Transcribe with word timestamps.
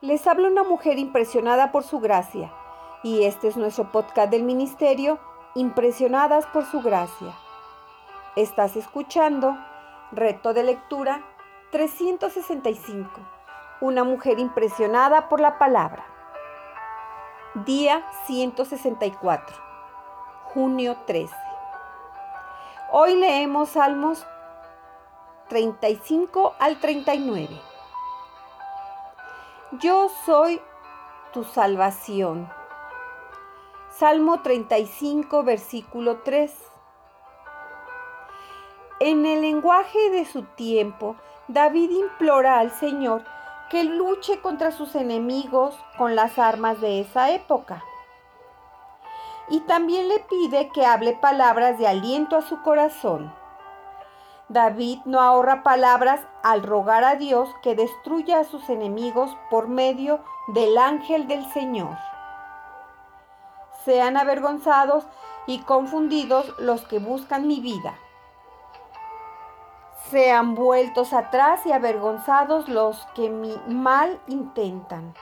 Les 0.00 0.28
habla 0.28 0.46
una 0.46 0.62
mujer 0.62 0.96
impresionada 0.96 1.72
por 1.72 1.82
su 1.82 1.98
gracia 1.98 2.52
y 3.02 3.24
este 3.24 3.48
es 3.48 3.56
nuestro 3.56 3.90
podcast 3.90 4.30
del 4.30 4.44
ministerio, 4.44 5.18
Impresionadas 5.56 6.46
por 6.46 6.64
su 6.66 6.82
gracia. 6.82 7.34
Estás 8.36 8.76
escuchando 8.76 9.58
Reto 10.12 10.54
de 10.54 10.62
Lectura 10.62 11.24
365, 11.72 13.10
una 13.80 14.04
mujer 14.04 14.38
impresionada 14.38 15.28
por 15.28 15.40
la 15.40 15.58
palabra. 15.58 16.06
Día 17.66 18.06
164, 18.26 19.56
junio 20.44 20.96
13. 21.08 21.34
Hoy 22.92 23.16
leemos 23.16 23.70
Salmos 23.70 24.24
35 25.48 26.54
al 26.60 26.78
39. 26.78 27.67
Yo 29.72 30.08
soy 30.24 30.62
tu 31.34 31.44
salvación. 31.44 32.50
Salmo 33.90 34.40
35, 34.40 35.42
versículo 35.42 36.20
3. 36.20 36.50
En 39.00 39.26
el 39.26 39.42
lenguaje 39.42 40.08
de 40.08 40.24
su 40.24 40.44
tiempo, 40.44 41.16
David 41.48 41.90
implora 41.90 42.60
al 42.60 42.70
Señor 42.70 43.24
que 43.68 43.84
luche 43.84 44.40
contra 44.40 44.70
sus 44.70 44.94
enemigos 44.94 45.78
con 45.98 46.16
las 46.16 46.38
armas 46.38 46.80
de 46.80 47.00
esa 47.00 47.30
época. 47.32 47.84
Y 49.50 49.60
también 49.60 50.08
le 50.08 50.20
pide 50.20 50.70
que 50.70 50.86
hable 50.86 51.12
palabras 51.12 51.78
de 51.78 51.86
aliento 51.86 52.36
a 52.36 52.42
su 52.42 52.62
corazón. 52.62 53.37
David 54.48 55.00
no 55.04 55.20
ahorra 55.20 55.62
palabras 55.62 56.22
al 56.42 56.62
rogar 56.62 57.04
a 57.04 57.16
Dios 57.16 57.54
que 57.62 57.74
destruya 57.74 58.40
a 58.40 58.44
sus 58.44 58.70
enemigos 58.70 59.36
por 59.50 59.68
medio 59.68 60.20
del 60.48 60.78
ángel 60.78 61.28
del 61.28 61.44
Señor. 61.52 61.98
Sean 63.84 64.16
avergonzados 64.16 65.06
y 65.46 65.58
confundidos 65.60 66.54
los 66.58 66.86
que 66.86 66.98
buscan 66.98 67.46
mi 67.46 67.60
vida. 67.60 67.94
Sean 70.10 70.54
vueltos 70.54 71.12
atrás 71.12 71.66
y 71.66 71.72
avergonzados 71.72 72.70
los 72.70 73.06
que 73.14 73.28
mi 73.28 73.54
mal 73.66 74.18
intentan. 74.28 75.12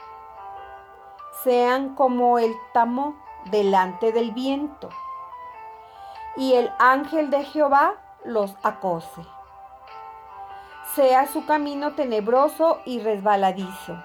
Sean 1.43 1.95
como 1.95 2.39
el 2.39 2.55
tamo 2.73 3.17
delante 3.51 4.13
del 4.13 4.31
viento. 4.31 4.87
Y 6.37 6.53
el 6.53 6.71
ángel 6.79 7.29
de 7.29 7.43
Jehová 7.43 7.95
los 8.27 8.55
acose. 8.61 9.21
Sea 10.93 11.27
su 11.27 11.45
camino 11.45 11.93
tenebroso 11.93 12.81
y 12.85 12.99
resbaladizo. 12.99 13.97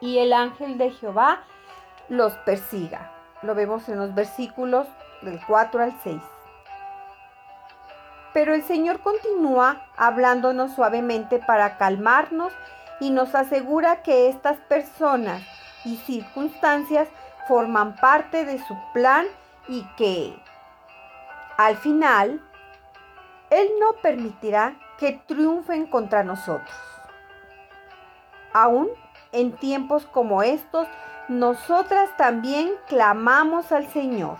Y 0.00 0.18
el 0.18 0.32
ángel 0.32 0.78
de 0.78 0.90
Jehová 0.90 1.42
los 2.08 2.32
persiga. 2.38 3.12
Lo 3.42 3.54
vemos 3.54 3.88
en 3.88 3.98
los 3.98 4.14
versículos 4.14 4.86
del 5.22 5.40
4 5.46 5.82
al 5.82 5.92
6. 6.02 6.20
Pero 8.32 8.54
el 8.54 8.62
Señor 8.62 9.00
continúa 9.00 9.86
hablándonos 9.96 10.72
suavemente 10.74 11.38
para 11.38 11.76
calmarnos 11.76 12.52
y 13.00 13.10
nos 13.10 13.34
asegura 13.34 14.02
que 14.02 14.28
estas 14.28 14.56
personas 14.56 15.42
y 15.84 15.96
circunstancias 15.98 17.08
forman 17.46 17.94
parte 17.96 18.44
de 18.44 18.58
su 18.58 18.76
plan 18.92 19.26
y 19.68 19.84
que 19.96 20.34
al 21.56 21.76
final 21.76 22.40
él 23.50 23.68
no 23.80 24.00
permitirá 24.02 24.76
que 24.98 25.12
triunfen 25.26 25.86
contra 25.86 26.24
nosotros. 26.24 26.74
Aún 28.52 28.88
en 29.32 29.52
tiempos 29.56 30.06
como 30.06 30.42
estos, 30.42 30.86
nosotras 31.28 32.16
también 32.16 32.72
clamamos 32.86 33.72
al 33.72 33.88
Señor. 33.90 34.38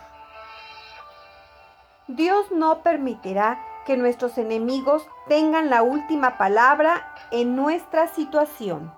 Dios 2.07 2.53
no 2.53 2.83
permitirá 2.83 3.59
que 3.87 3.97
nuestros 3.97 4.39
enemigos 4.39 5.07
tengan 5.29 5.69
la 5.69 5.83
última 5.83 6.39
palabra 6.39 7.15
en 7.31 7.57
nuestra 7.57 8.09
situación. 8.09 8.93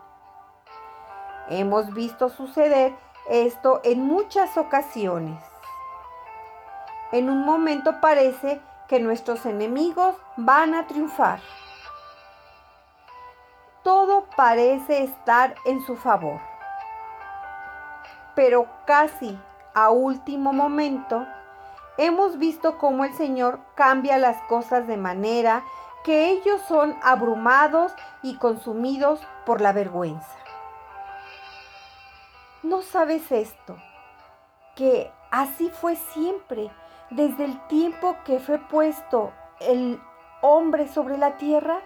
Hemos 1.49 1.95
visto 1.95 2.29
suceder 2.29 2.95
esto 3.31 3.81
en 3.85 4.03
muchas 4.03 4.57
ocasiones. 4.59 5.41
En 7.13 7.31
un 7.31 7.45
momento 7.45 8.01
parece 8.01 8.61
que 8.89 9.01
nuestros 9.01 9.47
enemigos 9.47 10.17
van 10.37 10.75
a 10.75 10.87
triunfar. 10.87 11.41
Todo 13.83 14.27
parece 14.37 15.05
estar 15.05 15.55
en 15.65 15.81
su 15.85 15.97
favor. 15.97 16.41
Pero 18.35 18.67
casi 18.87 19.39
a 19.75 19.91
último 19.91 20.53
momento, 20.53 21.27
hemos 21.99 22.39
visto 22.39 22.79
cómo 22.79 23.05
el 23.05 23.15
Señor 23.15 23.61
cambia 23.75 24.19
las 24.19 24.41
cosas 24.45 24.87
de 24.87 24.97
manera 24.97 25.63
que 26.05 26.31
ellos 26.31 26.61
son 26.69 26.97
abrumados 27.03 27.93
y 28.23 28.37
consumidos 28.37 29.21
por 29.45 29.61
la 29.61 29.73
vergüenza. 29.73 30.37
¿No 32.63 32.83
sabes 32.83 33.31
esto? 33.31 33.77
Que 34.75 35.13
así 35.31 35.71
fue 35.71 35.97
siempre 35.97 36.71
desde 37.11 37.45
el 37.45 37.67
tiempo 37.69 38.17
que 38.25 38.39
fue 38.39 38.59
puesto 38.59 39.33
el 39.61 40.01
hombre 40.43 40.89
sobre 40.89 41.19
la 41.19 41.37
tierra? 41.37 41.81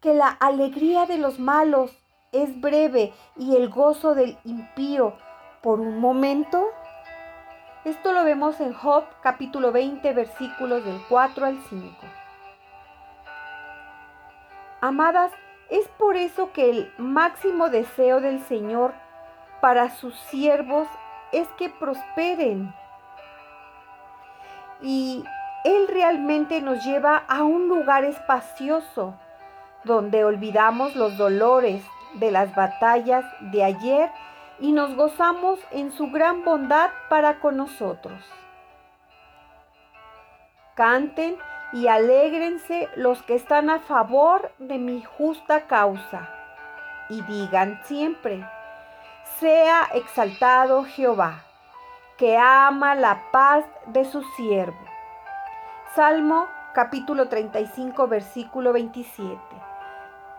Que 0.00 0.14
la 0.14 0.28
alegría 0.28 1.06
de 1.06 1.18
los 1.18 1.38
malos 1.38 1.90
es 2.32 2.60
breve 2.60 3.12
y 3.36 3.56
el 3.56 3.68
gozo 3.68 4.14
del 4.14 4.38
impío 4.44 5.14
por 5.62 5.80
un 5.80 5.98
momento. 5.98 6.66
Esto 7.84 8.12
lo 8.12 8.24
vemos 8.24 8.60
en 8.60 8.74
Job 8.74 9.04
capítulo 9.22 9.72
20 9.72 10.12
versículos 10.12 10.84
del 10.84 11.00
4 11.08 11.46
al 11.46 11.62
5. 11.68 11.96
Amadas, 14.80 15.32
es 15.70 15.88
por 15.98 16.16
eso 16.16 16.52
que 16.52 16.70
el 16.70 16.92
máximo 16.98 17.68
deseo 17.68 18.20
del 18.20 18.40
Señor 18.44 18.94
para 19.60 19.90
sus 19.90 20.14
siervos 20.30 20.86
es 21.32 21.48
que 21.58 21.68
prosperen 21.68 22.72
y 24.80 25.24
Él 25.64 25.88
realmente 25.88 26.60
nos 26.60 26.84
lleva 26.84 27.16
a 27.28 27.42
un 27.42 27.68
lugar 27.68 28.04
espacioso 28.04 29.14
donde 29.84 30.24
olvidamos 30.24 30.96
los 30.96 31.16
dolores 31.16 31.82
de 32.14 32.30
las 32.30 32.54
batallas 32.54 33.24
de 33.40 33.64
ayer 33.64 34.10
y 34.60 34.72
nos 34.72 34.94
gozamos 34.94 35.60
en 35.70 35.92
su 35.92 36.10
gran 36.10 36.44
bondad 36.44 36.90
para 37.08 37.40
con 37.40 37.56
nosotros. 37.56 38.24
Canten 40.74 41.36
y 41.72 41.88
alégrense 41.88 42.88
los 42.96 43.22
que 43.22 43.34
están 43.34 43.70
a 43.70 43.80
favor 43.80 44.52
de 44.58 44.78
mi 44.78 45.02
justa 45.02 45.66
causa 45.66 46.28
y 47.08 47.22
digan 47.22 47.80
siempre, 47.84 48.46
sea 49.38 49.88
exaltado 49.94 50.84
Jehová 50.84 51.47
que 52.18 52.36
ama 52.36 52.96
la 52.96 53.30
paz 53.30 53.64
de 53.86 54.04
su 54.04 54.22
siervo. 54.36 54.76
Salmo 55.94 56.48
capítulo 56.74 57.28
35 57.28 58.08
versículo 58.08 58.72
27. 58.72 59.38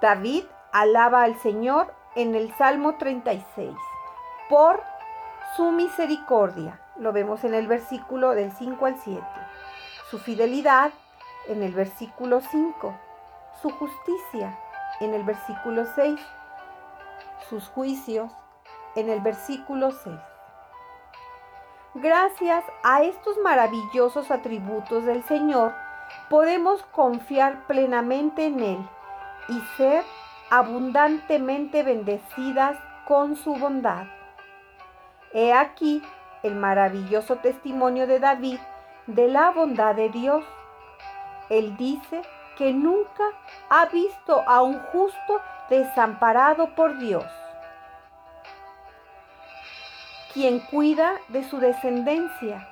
David 0.02 0.44
alaba 0.74 1.24
al 1.24 1.40
Señor 1.40 1.94
en 2.16 2.36
el 2.36 2.54
Salmo 2.56 2.96
36 2.98 3.74
por 4.50 4.84
su 5.56 5.72
misericordia. 5.72 6.82
Lo 6.98 7.14
vemos 7.14 7.46
en 7.46 7.54
el 7.54 7.68
versículo 7.68 8.32
del 8.32 8.52
5 8.52 8.86
al 8.86 9.00
7. 9.00 9.24
Su 10.12 10.20
fidelidad 10.20 10.92
en 11.48 11.64
el 11.64 11.72
versículo 11.72 12.42
5. 12.42 12.94
Su 13.62 13.70
justicia 13.70 14.60
en 15.00 15.14
el 15.14 15.24
versículo 15.24 15.86
6. 15.96 16.20
Sus 17.50 17.70
juicios 17.70 18.34
en 18.98 19.10
el 19.10 19.22
versículo 19.22 19.92
6. 19.92 20.20
Gracias 21.96 22.64
a 22.84 23.02
estos 23.02 23.40
maravillosos 23.40 24.30
atributos 24.30 25.06
del 25.06 25.24
Señor, 25.24 25.74
podemos 26.30 26.84
confiar 26.92 27.66
plenamente 27.66 28.46
en 28.46 28.60
Él 28.60 28.90
y 29.48 29.60
ser 29.76 30.04
abundantemente 30.52 31.82
bendecidas 31.82 32.78
con 33.08 33.36
su 33.36 33.56
bondad. 33.56 34.06
He 35.34 35.52
aquí 35.52 36.04
el 36.44 36.54
maravilloso 36.54 37.38
testimonio 37.38 38.06
de 38.06 38.20
David 38.20 38.60
de 39.08 39.28
la 39.28 39.50
bondad 39.50 39.96
de 39.96 40.10
Dios. 40.10 40.46
Él 41.50 41.76
dice 41.76 42.22
que 42.56 42.72
nunca 42.72 43.24
ha 43.68 43.88
visto 43.88 44.44
a 44.48 44.62
un 44.62 44.78
justo 44.92 45.42
desamparado 45.72 46.76
por 46.76 47.00
Dios 47.00 47.26
quien 50.34 50.60
cuida 50.60 51.20
de 51.30 51.44
su 51.44 51.60
descendencia. 51.60 52.68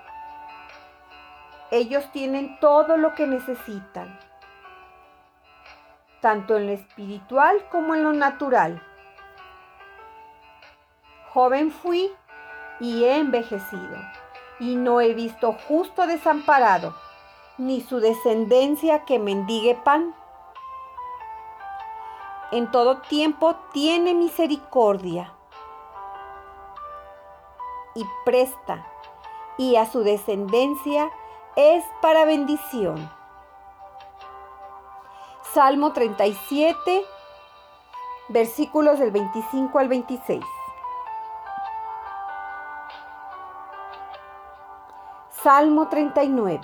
Ellos 1.72 2.10
tienen 2.12 2.60
todo 2.60 2.98
lo 2.98 3.16
que 3.16 3.26
necesitan, 3.26 4.20
tanto 6.22 6.58
en 6.58 6.68
lo 6.68 6.74
espiritual 6.74 7.66
como 7.72 7.96
en 7.96 8.04
lo 8.04 8.14
natural. 8.14 8.82
joven 11.34 11.72
fui 11.72 12.12
y 12.80 13.04
he 13.04 13.18
envejecido, 13.18 13.98
y 14.60 14.76
no 14.76 15.02
he 15.02 15.14
visto 15.14 15.54
justo 15.68 16.08
desamparado, 16.08 16.96
ni 17.60 17.82
su 17.82 18.00
descendencia 18.00 19.06
que 19.06 19.20
mendigue 19.20 19.76
pan. 19.76 20.16
En 22.52 22.72
todo 22.72 23.02
tiempo 23.02 23.56
tiene 23.72 24.16
misericordia 24.16 25.37
y 27.98 28.06
presta, 28.24 28.86
y 29.58 29.76
a 29.76 29.88
su 29.88 30.04
descendencia 30.04 31.12
es 31.56 31.84
para 32.00 32.26
bendición. 32.26 33.12
Salmo 35.52 35.94
37, 35.94 37.04
versículos 38.30 39.00
del 39.00 39.10
25 39.10 39.80
al 39.80 39.88
26. 39.88 40.46
Salmo 45.32 45.88
39. 45.88 46.62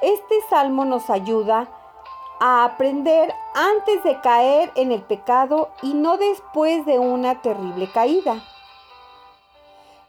Este 0.00 0.40
salmo 0.48 0.86
nos 0.86 1.10
ayuda 1.10 1.68
a 2.40 2.64
aprender 2.64 3.34
antes 3.54 4.02
de 4.02 4.18
caer 4.22 4.72
en 4.76 4.92
el 4.92 5.02
pecado 5.02 5.68
y 5.82 5.92
no 5.92 6.16
después 6.16 6.86
de 6.86 6.98
una 6.98 7.42
terrible 7.42 7.90
caída 7.92 8.40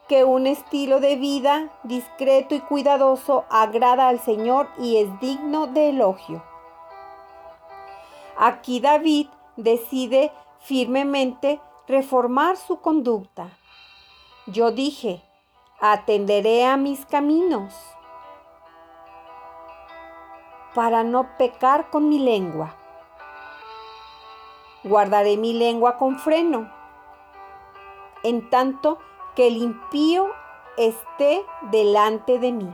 que 0.10 0.24
un 0.24 0.48
estilo 0.48 1.00
de 1.00 1.16
vida 1.18 1.70
discreto 1.84 2.56
y 2.56 2.62
cuidadoso 2.62 3.46
agrada 3.50 4.10
al 4.10 4.20
Señor 4.20 4.68
y 4.80 4.98
es 4.98 5.20
digno 5.20 5.68
de 5.68 5.90
elogio. 5.90 6.44
Aquí 8.36 8.80
David 8.80 9.28
decide 9.56 10.32
firmemente 10.62 11.62
reformar 11.88 12.58
su 12.58 12.82
conducta. 12.82 13.52
Yo 14.48 14.72
dije, 14.72 15.22
atenderé 15.80 16.66
a 16.66 16.76
mis 16.76 17.06
caminos 17.06 17.76
para 20.74 21.04
no 21.04 21.38
pecar 21.38 21.92
con 21.92 22.10
mi 22.10 22.18
lengua. 22.18 22.76
Guardaré 24.84 25.38
mi 25.38 25.54
lengua 25.54 25.98
con 25.98 26.18
freno, 26.18 26.72
en 28.24 28.50
tanto 28.50 28.98
que 29.36 29.48
el 29.48 29.58
impío 29.58 30.28
esté 30.78 31.46
delante 31.72 32.40
de 32.40 32.52
mí. 32.52 32.74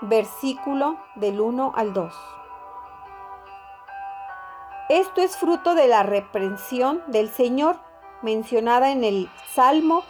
Versículo 0.00 0.96
del 1.16 1.40
1 1.40 1.72
al 1.76 1.92
2. 1.92 2.14
Esto 4.88 5.20
es 5.20 5.36
fruto 5.36 5.74
de 5.74 5.86
la 5.86 6.02
reprensión 6.02 7.02
del 7.08 7.28
Señor 7.30 7.76
mencionada 8.22 8.90
en 8.90 9.04
el 9.04 9.30
Salmo 9.52 10.02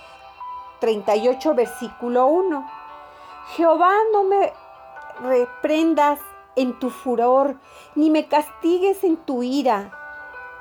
38, 0.80 1.54
versículo 1.54 2.26
1. 2.26 2.70
Jehová, 3.56 3.92
no 4.12 4.24
me 4.24 4.52
reprendas 5.20 6.20
en 6.54 6.78
tu 6.78 6.90
furor, 6.90 7.56
ni 7.94 8.10
me 8.10 8.26
castigues 8.26 9.04
en 9.04 9.16
tu 9.16 9.42
ira, 9.42 9.90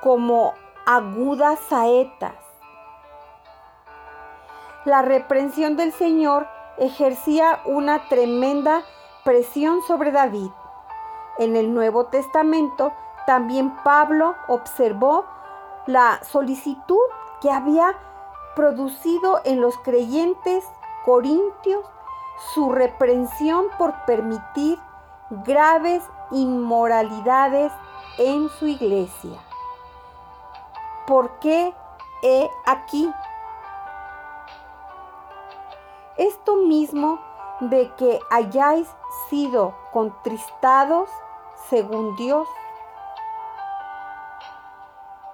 como 0.01 0.54
agudas 0.86 1.60
saetas 1.69 2.47
la 4.88 5.01
reprensión 5.01 5.75
del 5.75 5.92
Señor 5.92 6.48
ejercía 6.78 7.60
una 7.66 8.07
tremenda 8.07 8.84
presión 9.25 9.81
sobre 9.81 10.13
David. 10.13 10.50
En 11.39 11.57
el 11.57 11.74
Nuevo 11.74 12.06
Testamento 12.06 12.94
también 13.25 13.75
Pablo 13.84 14.36
observó 14.48 15.25
la 15.88 16.22
solicitud 16.24 17.04
que 17.42 17.51
había 17.51 17.98
producido 18.56 19.42
en 19.44 19.60
los 19.60 19.78
creyentes 19.80 20.63
corintios 21.04 21.84
su 22.54 22.72
reprensión 22.72 23.66
por 23.78 23.94
permitir 24.06 24.80
graves 25.30 26.01
inmoralidades 26.31 27.74
en 28.19 28.48
su 28.48 28.68
iglesia. 28.68 29.38
¿Por 31.06 31.39
qué 31.39 31.74
he 32.24 32.50
aquí 32.66 33.12
esto 36.18 36.58
mismo 36.58 37.19
de 37.60 37.92
que 37.96 38.19
hayáis 38.30 38.88
sido 39.30 39.75
contristados 39.92 41.10
según 41.69 42.16
Dios. 42.16 42.48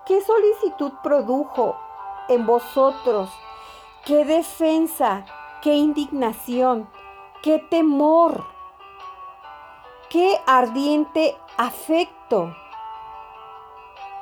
¿Qué 0.06 0.21
solicitud 0.21 0.91
produjo 1.01 1.75
en 2.27 2.45
vosotros? 2.45 3.30
¿Qué 4.06 4.25
defensa? 4.25 5.25
¿Qué 5.62 5.75
indignación? 5.75 6.89
¿Qué 7.41 7.59
temor? 7.59 8.45
¿Qué 10.09 10.39
ardiente 10.45 11.38
afecto? 11.57 12.53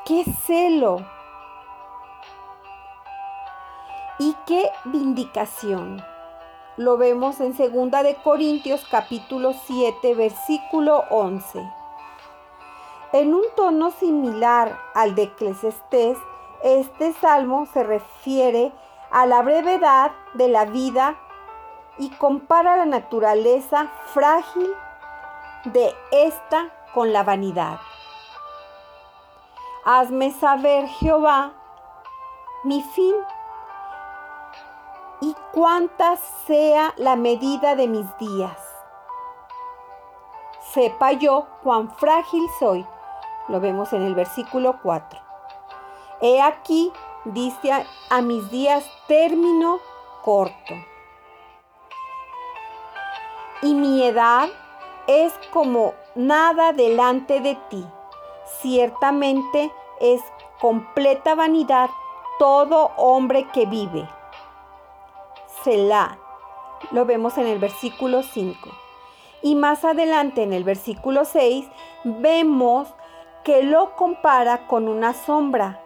¿Qué 0.05 0.23
celo? 0.45 0.97
¿Y 4.19 4.35
qué 4.45 4.71
vindicación? 4.85 6.10
Lo 6.77 6.95
vemos 6.95 7.41
en 7.41 7.51
2 7.51 8.03
de 8.03 8.15
Corintios 8.23 8.85
capítulo 8.89 9.51
7 9.51 10.15
versículo 10.15 11.03
11. 11.09 11.69
En 13.11 13.33
un 13.33 13.43
tono 13.57 13.91
similar 13.91 14.79
al 14.95 15.13
de 15.13 15.23
Eclesiastés, 15.23 16.17
este 16.63 17.11
salmo 17.11 17.65
se 17.73 17.83
refiere 17.83 18.71
a 19.11 19.25
la 19.25 19.41
brevedad 19.41 20.13
de 20.35 20.47
la 20.47 20.63
vida 20.63 21.17
y 21.97 22.09
compara 22.11 22.77
la 22.77 22.85
naturaleza 22.85 23.91
frágil 24.13 24.69
de 25.65 25.93
esta 26.11 26.69
con 26.93 27.11
la 27.11 27.23
vanidad. 27.23 27.81
Hazme 29.83 30.31
saber, 30.31 30.87
Jehová, 30.87 31.51
mi 32.63 32.81
fin 32.81 33.15
cuánta 35.53 36.15
sea 36.47 36.93
la 36.97 37.15
medida 37.15 37.75
de 37.75 37.87
mis 37.87 38.05
días. 38.17 38.57
Sepa 40.73 41.11
yo 41.11 41.47
cuán 41.63 41.93
frágil 41.95 42.43
soy. 42.59 42.85
Lo 43.49 43.59
vemos 43.59 43.91
en 43.93 44.03
el 44.03 44.15
versículo 44.15 44.79
4. 44.81 45.19
He 46.21 46.41
aquí, 46.41 46.93
dice 47.25 47.73
a, 47.73 47.85
a 48.09 48.21
mis 48.21 48.49
días 48.49 48.89
término 49.07 49.79
corto. 50.21 50.73
Y 53.61 53.73
mi 53.73 54.03
edad 54.03 54.47
es 55.07 55.33
como 55.51 55.93
nada 56.15 56.71
delante 56.71 57.41
de 57.41 57.55
ti. 57.69 57.85
Ciertamente 58.61 59.71
es 59.99 60.21
completa 60.59 61.35
vanidad 61.35 61.89
todo 62.39 62.91
hombre 62.97 63.47
que 63.51 63.65
vive. 63.65 64.07
Selah. 65.63 66.17
Lo 66.91 67.05
vemos 67.05 67.37
en 67.37 67.47
el 67.47 67.59
versículo 67.59 68.23
5. 68.23 68.69
Y 69.43 69.55
más 69.55 69.85
adelante 69.85 70.43
en 70.43 70.53
el 70.53 70.63
versículo 70.63 71.25
6 71.25 71.67
vemos 72.03 72.93
que 73.43 73.63
lo 73.63 73.95
compara 73.95 74.67
con 74.67 74.87
una 74.87 75.13
sombra. 75.13 75.83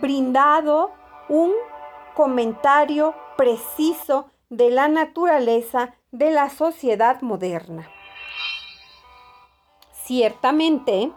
Brindado 0.00 0.92
un 1.28 1.52
comentario 2.14 3.14
preciso 3.36 4.30
de 4.48 4.70
la 4.70 4.88
naturaleza 4.88 5.94
de 6.10 6.30
la 6.30 6.50
sociedad 6.50 7.22
moderna. 7.22 7.88
Ciertamente, 9.92 11.12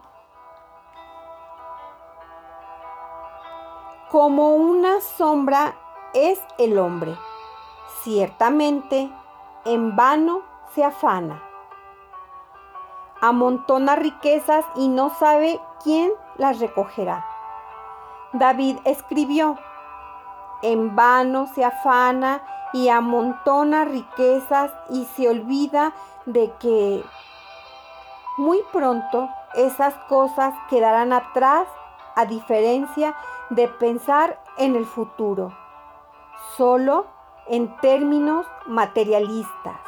como 4.12 4.56
una 4.56 5.02
sombra 5.02 5.76
es 6.14 6.40
el 6.58 6.78
hombre. 6.78 7.18
Ciertamente, 8.04 9.10
en 9.66 9.96
vano 9.96 10.42
se 10.74 10.84
afana. 10.84 11.42
Amontona 13.22 13.96
riquezas 13.96 14.66
y 14.76 14.88
no 14.88 15.10
sabe 15.12 15.60
quién 15.84 16.12
las 16.38 16.60
recogerá. 16.60 17.26
David 18.34 18.78
escribió, 18.86 19.58
en 20.62 20.96
vano 20.96 21.48
se 21.54 21.64
afana 21.64 22.44
y 22.74 22.90
amontona 22.90 23.86
riquezas 23.86 24.72
y 24.90 25.06
se 25.06 25.30
olvida 25.30 25.94
de 26.26 26.52
que 26.60 27.04
muy 28.38 28.60
pronto 28.72 29.30
esas 29.54 29.94
cosas 30.10 30.54
quedarán 30.70 31.14
atrás 31.14 31.68
a 32.16 32.26
diferencia 32.26 33.16
de 33.52 33.68
pensar 33.68 34.40
en 34.58 34.76
el 34.76 34.86
futuro 34.86 35.54
solo 36.58 37.06
en 37.48 37.76
términos 37.78 38.46
materialistas. 38.66 39.80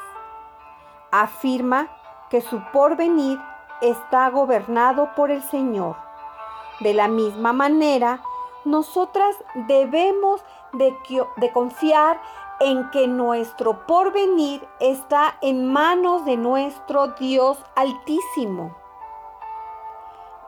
Afirma 1.12 1.88
que 2.30 2.42
su 2.42 2.62
porvenir 2.72 3.40
está 3.82 4.30
gobernado 4.30 5.14
por 5.16 5.32
el 5.32 5.44
Señor. 5.44 5.96
De 6.80 6.94
la 6.94 7.08
misma 7.08 7.54
manera, 7.54 8.22
nosotras 8.66 9.36
debemos 9.68 10.44
de, 10.74 10.96
de 11.38 11.52
confiar 11.54 12.20
en 12.60 12.90
que 12.92 13.08
nuestro 13.08 13.86
porvenir 13.86 14.68
está 14.80 15.36
en 15.42 15.72
manos 15.72 16.26
de 16.26 16.38
nuestro 16.38 17.10
Dios 17.10 17.58
altísimo. 17.76 18.76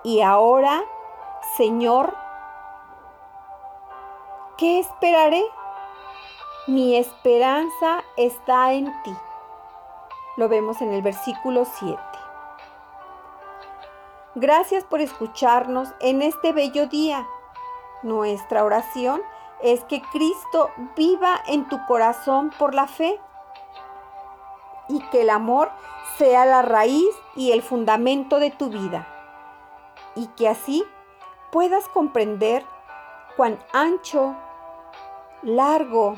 Y 0.04 0.22
ahora, 0.22 0.84
Señor, 1.58 2.16
¿qué 4.58 4.80
esperaré? 4.80 5.44
Mi 6.68 6.98
esperanza 6.98 8.04
está 8.18 8.74
en 8.74 8.92
ti. 9.04 9.16
Lo 10.36 10.50
vemos 10.50 10.82
en 10.82 10.92
el 10.92 11.02
versículo 11.02 11.64
7. 11.64 11.98
Gracias 14.36 14.84
por 14.84 15.00
escucharnos 15.00 15.88
en 16.02 16.22
este 16.22 16.52
bello 16.52 16.88
día. 16.88 17.26
Nuestra 18.04 18.66
oración 18.66 19.22
es 19.62 19.86
que 19.86 20.02
Cristo 20.12 20.70
viva 20.98 21.42
en 21.48 21.70
tu 21.70 21.80
corazón 21.86 22.52
por 22.60 22.76
la 22.76 22.88
fe 22.88 23.18
y 24.90 25.00
que 25.04 25.22
el 25.22 25.30
amor 25.30 25.72
sea 26.18 26.46
la 26.46 26.64
raíz 26.64 27.16
y 27.38 27.54
el 27.54 27.62
fundamento 27.62 28.40
de 28.40 28.52
tu 28.52 28.68
vida 28.68 29.08
y 30.16 30.28
que 30.36 30.50
así 30.50 30.84
puedas 31.50 31.88
comprender 31.88 32.66
cuán 33.38 33.58
ancho, 33.72 34.36
largo, 35.44 36.18